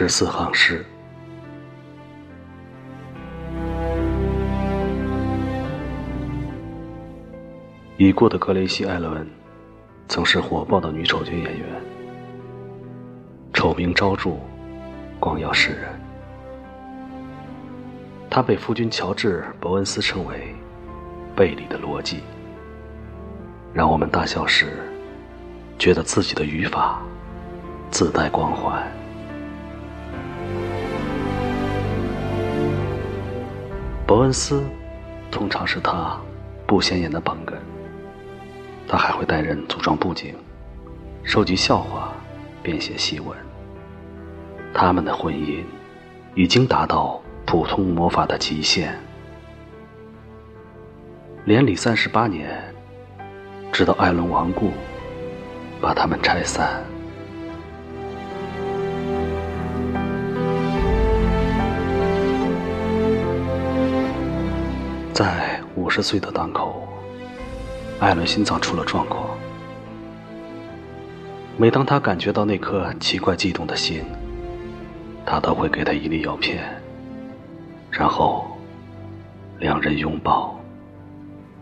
[0.00, 0.82] 十四行诗。
[7.98, 9.28] 已故的格雷西·艾伦
[10.08, 11.66] 曾是火爆的女丑角演员，
[13.52, 14.38] 丑名昭著，
[15.18, 15.90] 光耀世人。
[18.30, 20.54] 她被夫君乔治·伯恩斯称为
[21.36, 22.22] “贝里的逻辑”，
[23.74, 24.78] 让我们大笑时
[25.78, 27.02] 觉得自己的语法
[27.90, 28.82] 自带光环。
[34.10, 34.64] 伯恩斯
[35.30, 36.18] 通常是他
[36.66, 37.52] 不显眼的捧哏。
[38.88, 40.34] 他还会带人组装布景，
[41.22, 42.12] 收集笑话，
[42.60, 43.38] 编写戏文。
[44.74, 45.62] 他们的婚姻
[46.34, 48.98] 已经达到普通魔法的极限。
[51.44, 52.74] 连理三十八年，
[53.70, 54.72] 直到艾伦亡故，
[55.80, 56.82] 把他们拆散。
[65.20, 66.88] 在五十岁的当口。
[67.98, 69.28] 艾伦心脏出了状况。
[71.58, 74.02] 每当他感觉到那颗奇怪悸动的心，
[75.26, 76.64] 他都会给他一粒药片，
[77.90, 78.46] 然后
[79.58, 80.58] 两人拥抱，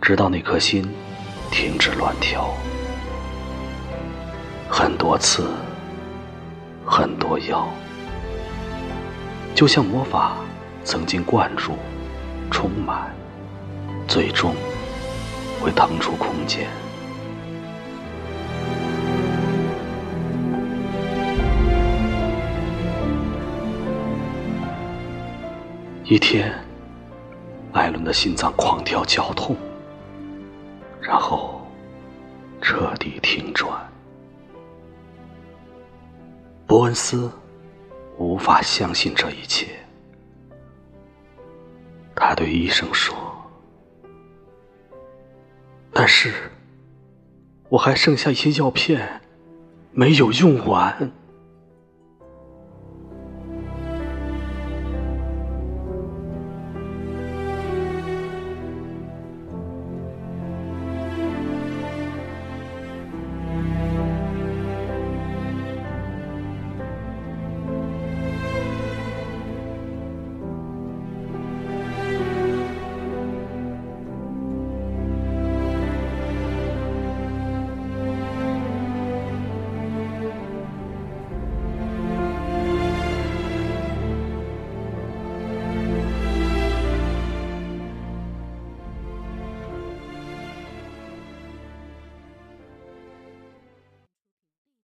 [0.00, 0.88] 直到那颗心
[1.50, 2.54] 停止乱跳。
[4.68, 5.48] 很多次，
[6.86, 7.66] 很多药，
[9.56, 10.36] 就像魔法
[10.84, 11.72] 曾经灌注、
[12.48, 13.12] 充满，
[14.10, 14.54] 最终。
[15.60, 16.66] 会腾出空间。
[26.04, 26.50] 一天，
[27.74, 29.54] 艾伦的心脏狂跳绞痛，
[30.98, 31.60] 然后
[32.62, 33.86] 彻底停转。
[36.66, 37.30] 伯恩斯
[38.16, 39.66] 无法相信这一切，
[42.16, 43.29] 他对医生说。
[46.02, 46.32] 但是，
[47.68, 49.20] 我还剩下一些药片，
[49.92, 51.12] 没有用完。